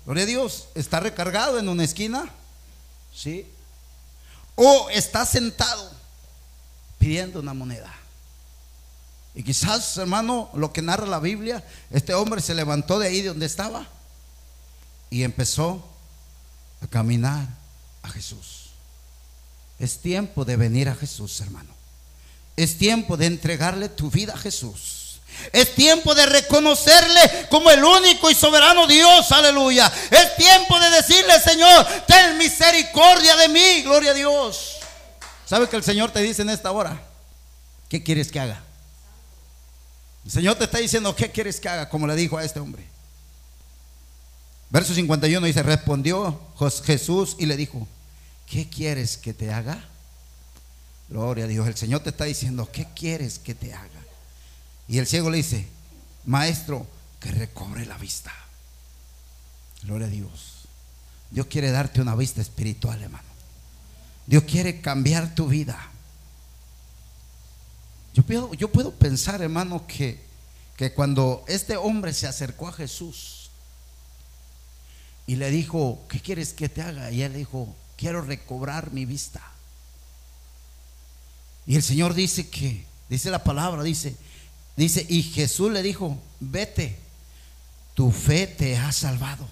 [0.06, 2.30] Gloria a Dios, está recargado en una esquina,
[3.14, 3.46] ¿sí?
[4.54, 5.90] O está sentado
[6.98, 7.92] pidiendo una moneda.
[9.34, 13.28] Y quizás, hermano, lo que narra la Biblia, este hombre se levantó de ahí de
[13.28, 13.86] donde estaba
[15.08, 15.84] y empezó
[16.80, 17.46] a caminar
[18.02, 18.69] a Jesús.
[19.80, 21.74] Es tiempo de venir a Jesús, hermano.
[22.54, 25.20] Es tiempo de entregarle tu vida a Jesús.
[25.52, 29.90] Es tiempo de reconocerle como el único y soberano Dios, aleluya.
[30.10, 34.76] Es tiempo de decirle, Señor, ten misericordia de mí, gloria a Dios.
[35.46, 37.00] ¿Sabe que el Señor te dice en esta hora?
[37.88, 38.62] ¿Qué quieres que haga?
[40.26, 41.88] El Señor te está diciendo, ¿qué quieres que haga?
[41.88, 42.86] Como le dijo a este hombre.
[44.68, 46.38] Verso 51 dice, respondió
[46.84, 47.88] Jesús y le dijo,
[48.50, 49.82] ¿qué quieres que te haga?
[51.08, 51.66] Gloria a Dios.
[51.66, 53.88] El Señor te está diciendo, ¿qué quieres que te haga?
[54.88, 55.68] Y el ciego le dice,
[56.26, 56.86] maestro,
[57.20, 58.32] que recobre la vista.
[59.84, 60.66] Gloria a Dios.
[61.30, 63.28] Dios quiere darte una vista espiritual, hermano.
[64.26, 65.78] Dios quiere cambiar tu vida.
[68.14, 70.20] Yo puedo, yo puedo pensar, hermano, que,
[70.76, 73.50] que cuando este hombre se acercó a Jesús
[75.28, 77.12] y le dijo, ¿qué quieres que te haga?
[77.12, 79.40] Y él dijo, quiero recobrar mi vista.
[81.66, 84.16] Y el Señor dice que, dice la palabra, dice,
[84.80, 86.96] Dice, y Jesús le dijo, vete,
[87.92, 89.46] tu fe te ha salvado.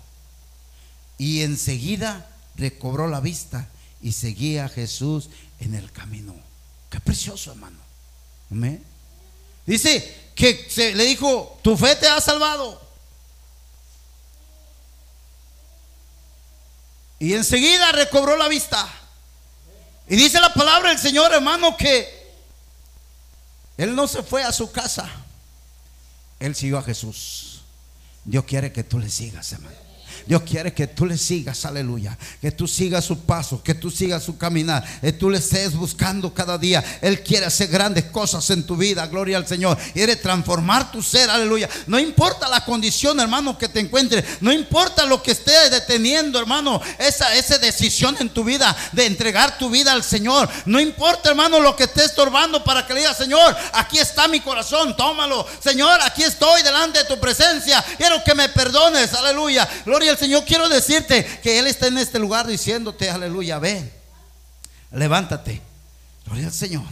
[1.18, 3.68] Y enseguida recobró la vista
[4.00, 5.28] y seguía a Jesús
[5.60, 6.34] en el camino.
[6.88, 7.76] Qué precioso, hermano.
[9.66, 12.80] Dice que se, le dijo, tu fe te ha salvado.
[17.18, 18.88] Y enseguida recobró la vista.
[20.08, 22.18] Y dice la palabra del Señor, hermano, que
[23.76, 25.08] él no se fue a su casa.
[26.40, 27.62] Él siguió a Jesús.
[28.24, 29.87] Dios quiere que tú le sigas, hermano.
[30.26, 32.16] Dios quiere que tú le sigas, aleluya.
[32.40, 36.32] Que tú sigas su paso, que tú sigas su caminar, que tú le estés buscando
[36.32, 36.84] cada día.
[37.00, 39.78] Él quiere hacer grandes cosas en tu vida, gloria al Señor.
[39.92, 41.68] Quiere transformar tu ser, aleluya.
[41.86, 44.24] No importa la condición, hermano, que te encuentres.
[44.40, 49.58] No importa lo que esté deteniendo, hermano, esa, esa decisión en tu vida de entregar
[49.58, 50.48] tu vida al Señor.
[50.66, 54.40] No importa, hermano, lo que esté estorbando para que le diga, Señor, aquí está mi
[54.40, 55.46] corazón, tómalo.
[55.62, 57.84] Señor, aquí estoy delante de tu presencia.
[57.96, 59.68] Quiero que me perdones, aleluya.
[59.84, 63.90] Gloria al Señor, quiero decirte que Él está en este lugar diciéndote, aleluya, ven,
[64.92, 65.60] levántate.
[66.24, 66.84] Gloria al Señor,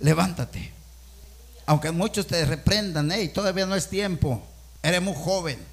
[0.00, 0.72] levántate.
[1.66, 4.42] Aunque muchos te reprendan, hey, todavía no es tiempo,
[4.82, 5.71] eres muy joven.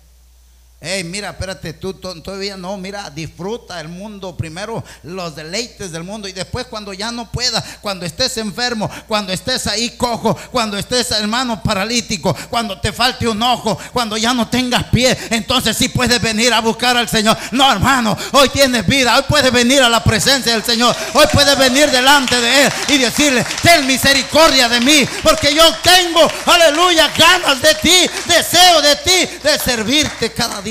[0.82, 6.26] Hey, mira, espérate, tú todavía no, mira, disfruta el mundo primero, los deleites del mundo
[6.26, 11.12] y después cuando ya no pueda, cuando estés enfermo, cuando estés ahí cojo, cuando estés
[11.12, 16.22] hermano paralítico, cuando te falte un ojo, cuando ya no tengas pie, entonces sí puedes
[16.22, 17.38] venir a buscar al Señor.
[17.52, 21.58] No, hermano, hoy tienes vida, hoy puedes venir a la presencia del Señor, hoy puedes
[21.58, 27.62] venir delante de Él y decirle, ten misericordia de mí, porque yo tengo, aleluya, ganas
[27.62, 30.69] de ti, deseo de ti, de servirte cada día.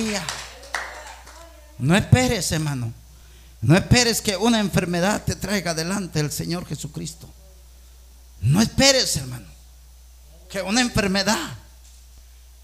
[1.78, 2.92] No esperes, hermano.
[3.60, 7.28] No esperes que una enfermedad te traiga delante el Señor Jesucristo.
[8.40, 9.46] No esperes, hermano,
[10.48, 11.56] que una enfermedad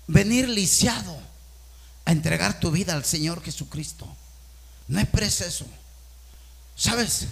[0.07, 1.19] venir lisiado
[2.05, 4.07] a entregar tu vida al Señor Jesucristo.
[4.87, 5.67] No esperes eso.
[6.77, 7.27] ¿Sabes?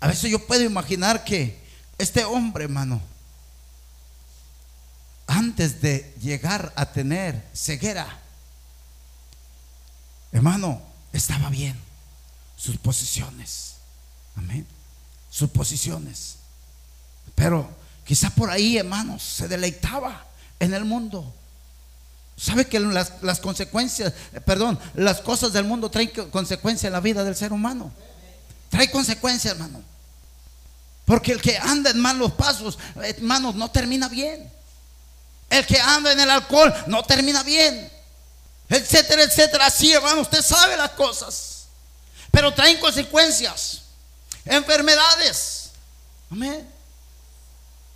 [0.00, 1.60] A veces yo puedo imaginar que
[1.98, 3.00] este hombre, hermano,
[5.26, 8.21] antes de llegar a tener ceguera,
[10.32, 10.80] Hermano,
[11.12, 11.78] estaba bien.
[12.56, 13.74] Sus posiciones.
[14.36, 14.66] Amén.
[15.30, 16.36] Sus posiciones.
[17.34, 17.68] Pero
[18.04, 20.26] quizá por ahí, hermanos, se deleitaba
[20.58, 21.32] en el mundo.
[22.36, 24.12] ¿Sabe que las, las, consecuencias,
[24.46, 27.92] perdón, las cosas del mundo traen consecuencias en la vida del ser humano?
[28.70, 29.82] Trae consecuencias, hermano.
[31.04, 34.50] Porque el que anda en malos pasos, hermanos, no termina bien.
[35.50, 37.90] El que anda en el alcohol no termina bien
[38.72, 39.66] etcétera, etcétera.
[39.66, 41.66] Así, hermano, usted sabe las cosas.
[42.30, 43.82] Pero traen consecuencias,
[44.44, 45.70] enfermedades.
[46.30, 46.68] Amén.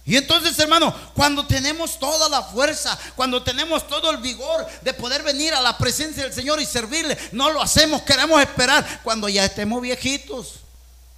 [0.05, 5.23] Y entonces, hermano, cuando tenemos toda la fuerza, cuando tenemos todo el vigor de poder
[5.25, 9.45] venir a la presencia del Señor y servirle, no lo hacemos, queremos esperar cuando ya
[9.45, 10.61] estemos viejitos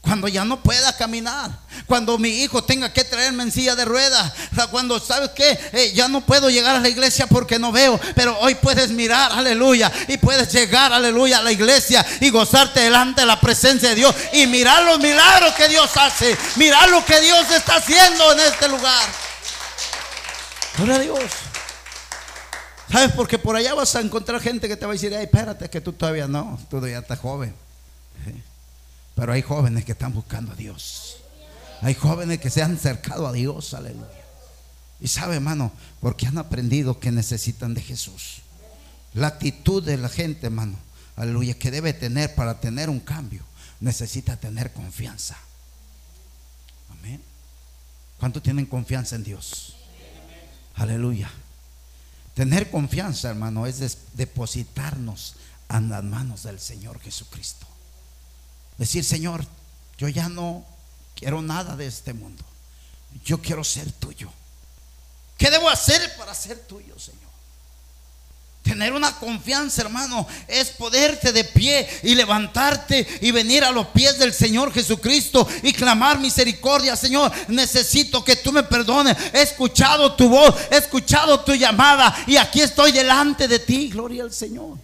[0.09, 1.51] cuando ya no pueda caminar,
[1.85, 4.33] cuando mi hijo tenga que traerme en silla de ruedas,
[4.71, 8.39] cuando sabes que eh, ya no puedo llegar a la iglesia porque no veo, pero
[8.39, 13.27] hoy puedes mirar, aleluya, y puedes llegar, aleluya, a la iglesia y gozarte delante de
[13.27, 17.51] la presencia de Dios y mirar los milagros que Dios hace, mirar lo que Dios
[17.51, 19.05] está haciendo en este lugar.
[20.79, 21.21] Gloria a Dios.
[22.91, 23.13] ¿Sabes?
[23.15, 25.83] Porque por allá vas a encontrar gente que te va a decir, ay, espérate, que
[25.83, 27.55] tú todavía no, tú todavía estás joven.
[29.19, 31.17] Pero hay jóvenes que están buscando a Dios.
[31.83, 34.07] Hay jóvenes que se han acercado a Dios, aleluya.
[35.01, 38.43] Y sabe, hermano, porque han aprendido que necesitan de Jesús.
[39.15, 40.77] La actitud de la gente, hermano,
[41.17, 43.43] aleluya, que debe tener para tener un cambio,
[43.81, 45.37] necesita tener confianza.
[46.93, 47.21] Amén.
[48.21, 49.75] ¿Cuánto tienen confianza en Dios?
[50.77, 51.29] Aleluya.
[52.35, 55.35] Tener confianza, hermano, es depositarnos
[55.71, 57.67] en las manos del Señor Jesucristo.
[58.79, 59.45] Decir, Señor,
[59.99, 60.65] yo ya no
[61.17, 62.45] quiero nada de este mundo.
[63.25, 64.31] Yo quiero ser tuyo.
[65.37, 67.29] ¿Qué debo hacer para ser tuyo, Señor?
[68.63, 74.19] Tener una confianza, hermano, es poderte de pie y levantarte y venir a los pies
[74.19, 76.95] del Señor Jesucristo y clamar misericordia.
[76.95, 79.17] Señor, necesito que tú me perdones.
[79.33, 83.89] He escuchado tu voz, he escuchado tu llamada y aquí estoy delante de ti.
[83.89, 84.77] Gloria al Señor.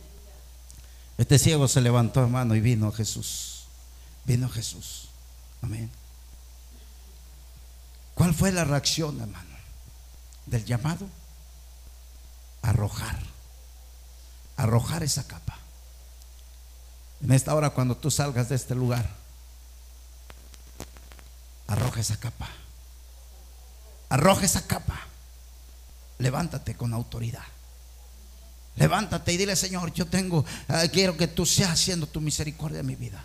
[1.18, 3.53] Este ciego se levantó, hermano, y vino Jesús.
[4.24, 5.08] Vino Jesús.
[5.62, 5.90] Amén.
[8.14, 9.56] ¿Cuál fue la reacción, hermano?
[10.46, 11.06] Del llamado.
[12.62, 13.18] Arrojar.
[14.56, 15.58] Arrojar esa capa.
[17.22, 19.08] En esta hora, cuando tú salgas de este lugar,
[21.66, 22.48] arroja esa capa.
[24.10, 25.00] Arroja esa capa.
[26.18, 27.42] Levántate con autoridad.
[28.76, 32.86] Levántate y dile, Señor, yo tengo, eh, quiero que tú seas haciendo tu misericordia en
[32.86, 33.24] mi vida.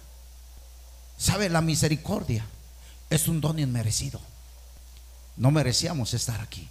[1.20, 1.50] ¿Sabe?
[1.50, 2.46] La misericordia
[3.10, 4.22] es un don inmerecido.
[5.36, 6.68] No merecíamos estar aquí.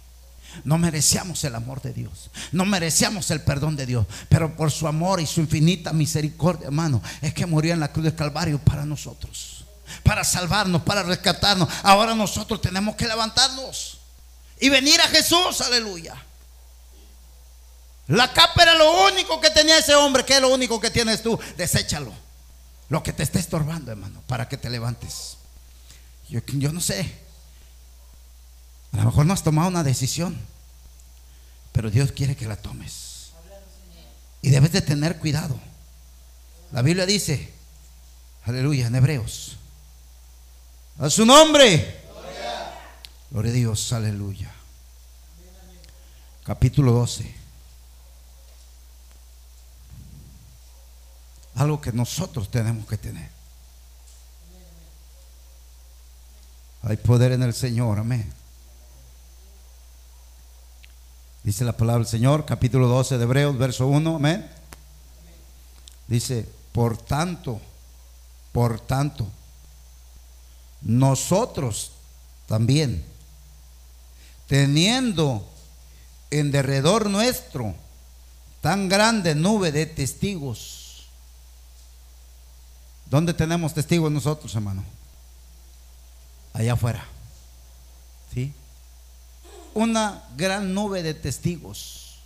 [0.63, 2.31] No merecíamos el amor de Dios.
[2.51, 4.07] No merecíamos el perdón de Dios.
[4.27, 8.05] Pero por su amor y su infinita misericordia, hermano, es que murió en la cruz
[8.05, 9.65] del Calvario para nosotros.
[10.03, 11.69] Para salvarnos, para rescatarnos.
[11.83, 13.99] Ahora nosotros tenemos que levantarnos
[14.59, 15.61] y venir a Jesús.
[15.61, 16.15] Aleluya.
[18.07, 20.25] La capa era lo único que tenía ese hombre.
[20.25, 21.39] ¿Qué es lo único que tienes tú?
[21.55, 22.28] Deséchalo.
[22.89, 25.37] Lo que te está estorbando, hermano, para que te levantes.
[26.27, 27.11] Yo, yo no sé.
[28.93, 30.35] A lo mejor no has tomado una decisión,
[31.71, 33.31] pero Dios quiere que la tomes.
[34.41, 35.59] Y debes de tener cuidado.
[36.71, 37.51] La Biblia dice,
[38.45, 39.57] aleluya, en Hebreos,
[40.97, 41.99] a su nombre.
[43.29, 44.51] Gloria a Dios, aleluya.
[46.43, 47.38] Capítulo 12.
[51.59, 53.29] Algo que nosotros tenemos que tener.
[56.83, 58.31] Hay poder en el Señor, amén.
[61.43, 64.49] Dice la palabra del Señor, capítulo 12 de Hebreos, verso 1, amén.
[66.07, 67.59] Dice, por tanto,
[68.53, 69.27] por tanto,
[70.81, 71.91] nosotros
[72.47, 73.03] también,
[74.47, 75.45] teniendo
[76.31, 77.75] en derredor nuestro
[78.61, 80.78] tan grande nube de testigos,
[83.09, 84.83] ¿Dónde tenemos testigos nosotros, hermano?
[86.53, 87.05] Allá afuera.
[88.33, 88.53] ¿Sí?
[89.73, 92.19] Una gran nube de testigos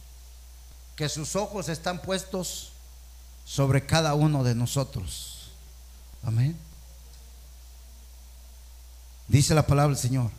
[0.95, 2.71] que sus ojos están puestos
[3.45, 5.51] sobre cada uno de nosotros.
[6.21, 6.57] Amén.
[9.27, 10.31] Dice la palabra del Señor.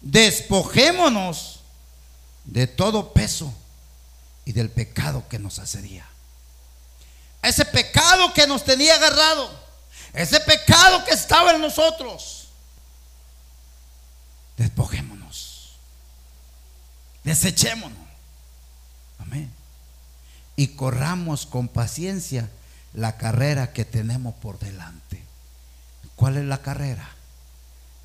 [0.00, 1.60] Despojémonos
[2.44, 3.52] de todo peso
[4.44, 6.06] y del pecado que nos asedia
[7.42, 9.50] ese pecado que nos tenía agarrado,
[10.12, 12.48] ese pecado que estaba en nosotros.
[14.56, 15.76] Despojémonos,
[17.24, 18.08] desechémonos.
[19.18, 19.52] Amén.
[20.56, 22.50] Y corramos con paciencia
[22.92, 25.22] la carrera que tenemos por delante.
[26.16, 27.08] ¿Cuál es la carrera?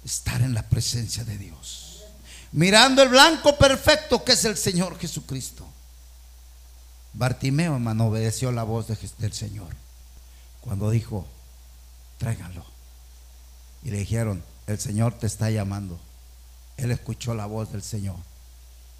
[0.05, 2.03] Estar en la presencia de Dios.
[2.51, 5.65] Mirando el blanco perfecto que es el Señor Jesucristo.
[7.13, 9.67] Bartimeo, hermano, obedeció la voz del Señor
[10.61, 11.27] cuando dijo,
[12.17, 12.65] tráiganlo.
[13.83, 15.99] Y le dijeron, el Señor te está llamando.
[16.77, 18.15] Él escuchó la voz del Señor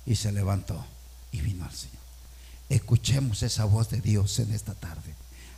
[0.06, 0.86] y se levantó
[1.32, 2.04] y vino al Señor.
[2.70, 5.16] Escuchemos esa voz de Dios en esta tarde,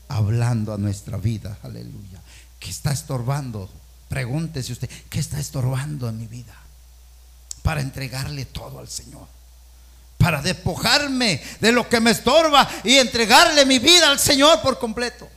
[0.07, 2.21] hablando a nuestra vida, aleluya.
[2.59, 3.69] ¿Qué está estorbando?
[4.09, 6.55] Pregúntese usted, ¿qué está estorbando en mi vida?
[7.63, 9.27] Para entregarle todo al Señor
[10.25, 15.29] para despojarme de lo que me estorba y entregarle mi vida al Señor por completo.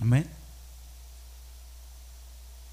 [0.00, 0.28] Amén.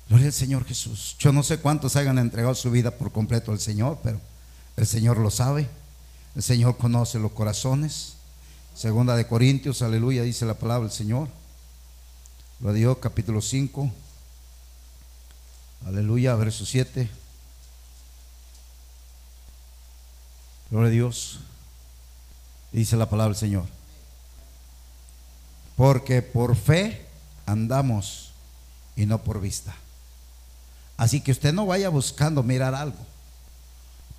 [0.09, 1.15] Gloria al Señor Jesús.
[1.19, 4.19] Yo no sé cuántos hayan entregado su vida por completo al Señor, pero
[4.77, 5.69] el Señor lo sabe.
[6.35, 8.13] El Señor conoce los corazones.
[8.73, 11.27] Segunda de Corintios, aleluya, dice la palabra del Señor.
[12.61, 13.91] Lo dio capítulo 5.
[15.85, 17.20] Aleluya, verso 7.
[20.71, 21.39] Gloria a Dios.
[22.71, 23.65] Dice la palabra del Señor.
[25.75, 27.05] Porque por fe
[27.45, 28.31] andamos
[28.95, 29.75] y no por vista.
[30.95, 33.05] Así que usted no vaya buscando mirar algo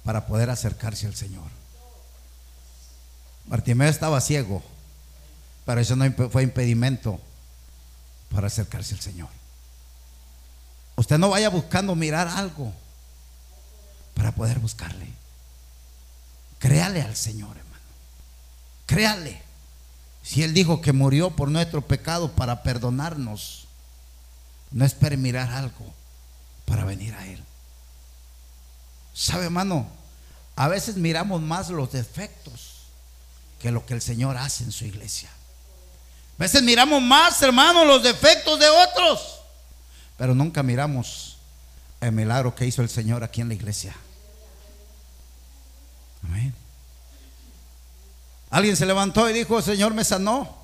[0.05, 1.48] para poder acercarse al Señor.
[3.46, 4.62] Bartimeo estaba ciego,
[5.64, 7.18] pero eso no fue impedimento
[8.30, 9.28] para acercarse al Señor.
[10.96, 12.72] Usted no vaya buscando mirar algo
[14.14, 15.21] para poder buscarle.
[16.62, 17.84] Créale al Señor, hermano.
[18.86, 19.42] Créale.
[20.22, 23.66] Si Él dijo que murió por nuestro pecado para perdonarnos,
[24.70, 25.92] no espere mirar algo
[26.64, 27.42] para venir a Él.
[29.12, 29.88] ¿Sabe, hermano?
[30.54, 32.84] A veces miramos más los defectos
[33.60, 35.30] que lo que el Señor hace en su iglesia.
[36.38, 39.40] A veces miramos más, hermano, los defectos de otros,
[40.16, 41.38] pero nunca miramos
[42.00, 43.96] el milagro que hizo el Señor aquí en la iglesia.
[46.24, 46.54] Amén.
[48.50, 50.56] Alguien se levantó y dijo, Señor me sanó.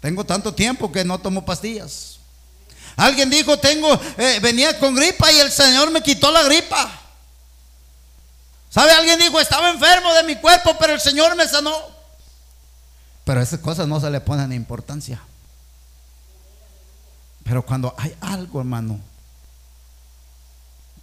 [0.00, 2.18] Tengo tanto tiempo que no tomo pastillas.
[2.96, 7.00] Alguien dijo, tengo, eh, venía con gripa y el Señor me quitó la gripa.
[8.68, 8.92] ¿Sabe?
[8.92, 11.74] Alguien dijo, estaba enfermo de mi cuerpo, pero el Señor me sanó.
[13.24, 15.20] Pero esas cosas no se le ponen importancia.
[17.44, 19.00] Pero cuando hay algo, hermano,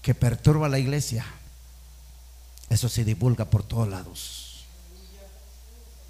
[0.01, 1.25] que perturba a la iglesia,
[2.69, 4.65] eso se divulga por todos lados.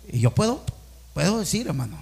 [0.07, 0.63] Y yo puedo,
[1.13, 1.97] puedo decir, hermano,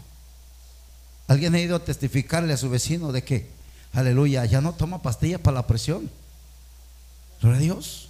[1.27, 3.49] alguien ha ido a testificarle a su vecino de que,
[3.93, 6.09] aleluya, ya no toma pastillas para la presión.
[7.41, 8.09] Gloria a Dios.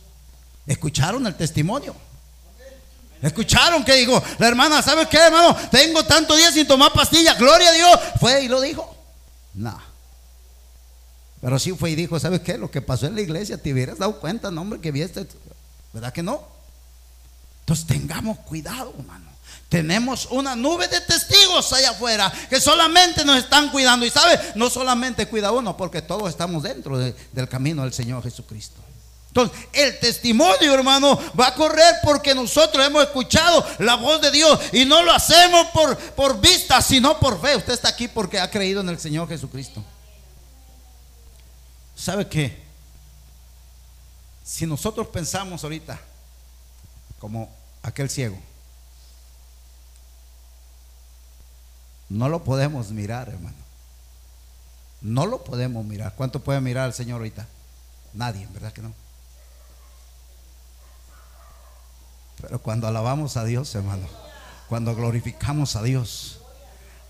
[0.67, 1.95] Escucharon el testimonio.
[3.21, 5.55] Escucharon que dijo la hermana, ¿sabes qué, hermano?
[5.71, 7.99] Tengo tantos días sin tomar pastillas, gloria a Dios.
[8.19, 8.95] Fue y lo dijo.
[9.53, 9.79] No.
[11.41, 12.57] Pero sí fue y dijo, ¿sabes qué?
[12.57, 15.25] Lo que pasó en la iglesia, te hubieras dado cuenta, no, hombre, que viste.
[15.95, 16.45] ¿Verdad que no?
[17.61, 19.31] Entonces tengamos cuidado, hermano.
[19.69, 24.05] Tenemos una nube de testigos allá afuera que solamente nos están cuidando.
[24.05, 28.81] Y sabe, no solamente cuida uno, porque todos estamos dentro del camino del Señor Jesucristo.
[29.29, 34.59] Entonces, el testimonio, hermano, va a correr porque nosotros hemos escuchado la voz de Dios
[34.73, 37.55] y no lo hacemos por, por vista, sino por fe.
[37.55, 39.81] Usted está aquí porque ha creído en el Señor Jesucristo.
[41.95, 42.64] ¿Sabe qué?
[44.45, 45.99] Si nosotros pensamos ahorita
[47.19, 47.49] como
[47.81, 48.37] aquel ciego,
[52.09, 53.57] no lo podemos mirar, hermano.
[55.01, 56.13] No lo podemos mirar.
[56.15, 57.47] ¿Cuánto puede mirar al Señor ahorita?
[58.13, 58.93] Nadie, ¿verdad que no?
[62.39, 64.07] Pero cuando alabamos a Dios, hermano,
[64.69, 66.39] cuando glorificamos a Dios,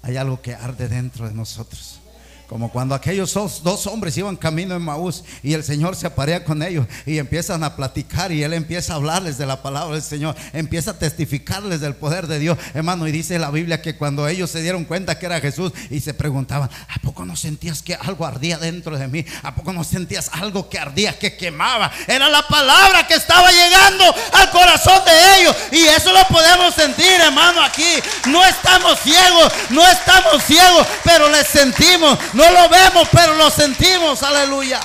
[0.02, 2.00] hay algo que arde dentro de nosotros.
[2.48, 6.62] Como cuando aquellos dos hombres iban camino en Maús y el Señor se aparea con
[6.62, 10.36] ellos y empiezan a platicar y Él empieza a hablarles de la palabra del Señor,
[10.54, 13.08] empieza a testificarles del poder de Dios, hermano.
[13.08, 16.14] Y dice la Biblia que cuando ellos se dieron cuenta que era Jesús y se
[16.14, 19.26] preguntaban, ¿a poco no sentías que algo ardía dentro de mí?
[19.42, 21.92] ¿A poco no sentías algo que ardía, que quemaba?
[22.08, 27.20] Era la palabra que estaba llegando al corazón de ellos y eso lo podemos sentir,
[27.22, 27.96] hermano, aquí.
[28.28, 34.22] No estamos ciegos, no estamos ciegos, pero les sentimos no lo vemos, pero lo sentimos.
[34.22, 34.80] Aleluya.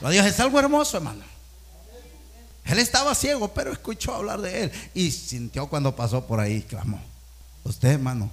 [0.00, 1.24] Lo Dios es algo hermoso, hermano.
[2.64, 7.00] Él estaba ciego, pero escuchó hablar de él y sintió cuando pasó por ahí, clamó.
[7.64, 8.30] Usted, hermano,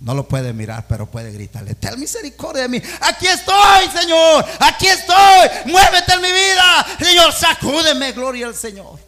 [0.00, 2.82] no lo puede mirar, pero puede gritarle, ten misericordia de mí.
[3.00, 4.44] Aquí estoy, Señor.
[4.60, 5.48] Aquí estoy.
[5.66, 6.86] Muévete en mi vida.
[6.98, 8.98] Señor, sacúdeme, gloria al Señor.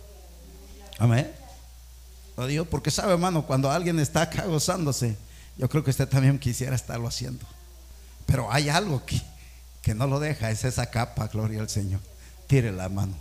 [0.99, 1.33] Amén.
[2.37, 5.17] Lo digo porque sabe, hermano, cuando alguien está acá gozándose,
[5.57, 7.47] yo creo que usted también quisiera estarlo haciendo.
[8.31, 9.21] Pero hay algo que,
[9.83, 12.01] que no lo deja, es esa capa, gloria al Señor.
[12.47, 13.15] Tire la mano.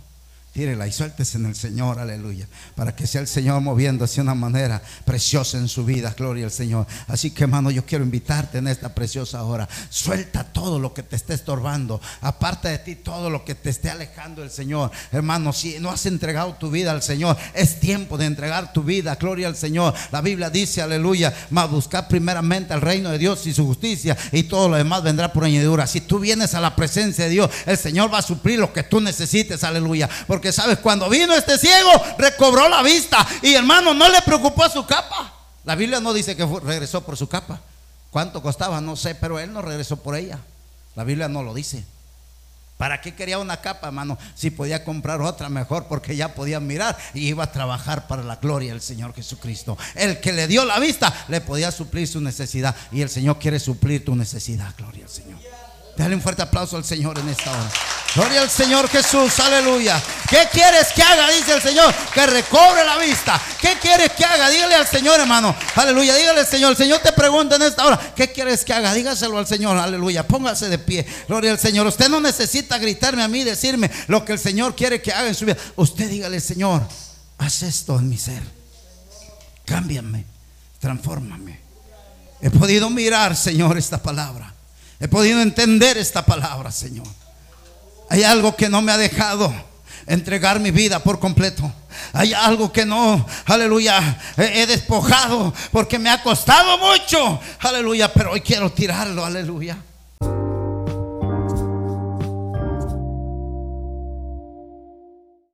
[0.52, 2.48] Tírela y suéltese en el Señor, aleluya.
[2.74, 6.50] Para que sea el Señor moviéndose de una manera preciosa en su vida, gloria al
[6.50, 6.88] Señor.
[7.06, 9.68] Así que, hermano, yo quiero invitarte en esta preciosa hora.
[9.90, 12.00] Suelta todo lo que te esté estorbando.
[12.20, 14.90] Aparte de ti, todo lo que te esté alejando del Señor.
[15.12, 19.14] Hermano, si no has entregado tu vida al Señor, es tiempo de entregar tu vida,
[19.14, 19.94] gloria al Señor.
[20.10, 24.42] La Biblia dice, aleluya, más buscar primeramente el reino de Dios y su justicia, y
[24.42, 25.86] todo lo demás vendrá por añadidura.
[25.86, 28.82] Si tú vienes a la presencia de Dios, el Señor va a suplir lo que
[28.82, 30.08] tú necesites, aleluya.
[30.26, 33.26] Porque sabes, cuando vino este ciego, recobró la vista.
[33.42, 35.32] Y hermano, no le preocupó su capa.
[35.64, 37.60] La Biblia no dice que regresó por su capa.
[38.10, 38.80] ¿Cuánto costaba?
[38.80, 40.38] No sé, pero él no regresó por ella.
[40.96, 41.84] La Biblia no lo dice.
[42.80, 44.16] ¿Para qué quería una capa, hermano?
[44.34, 48.36] Si podía comprar otra mejor porque ya podía mirar y iba a trabajar para la
[48.36, 49.76] gloria del Señor Jesucristo.
[49.94, 53.60] El que le dio la vista le podía suplir su necesidad y el Señor quiere
[53.60, 55.59] suplir tu necesidad, gloria al Señor.
[56.00, 57.70] Dale un fuerte aplauso al Señor en esta hora.
[58.14, 60.02] Gloria al Señor Jesús, aleluya.
[60.30, 61.28] ¿Qué quieres que haga?
[61.28, 63.38] Dice el Señor, que recobre la vista.
[63.60, 64.48] ¿Qué quieres que haga?
[64.48, 65.54] Dígale al Señor, hermano.
[65.74, 66.70] Aleluya, dígale al Señor.
[66.70, 68.94] El Señor te pregunta en esta hora, ¿qué quieres que haga?
[68.94, 70.26] Dígaselo al Señor, aleluya.
[70.26, 71.06] Póngase de pie.
[71.28, 71.86] Gloria al Señor.
[71.86, 75.34] Usted no necesita gritarme a mí, decirme lo que el Señor quiere que haga en
[75.34, 75.58] su vida.
[75.76, 76.82] Usted dígale, Señor,
[77.36, 78.42] haz esto en mi ser.
[79.66, 80.24] Cámbiame,
[80.78, 81.60] transfórmame.
[82.40, 84.54] He podido mirar, Señor, esta palabra.
[85.00, 87.06] He podido entender esta palabra, Señor.
[88.10, 89.52] Hay algo que no me ha dejado
[90.06, 91.72] entregar mi vida por completo.
[92.12, 98.40] Hay algo que no, aleluya, he, despojado porque me ha costado mucho, aleluya, pero hoy
[98.40, 99.78] quiero tirarlo, aleluya.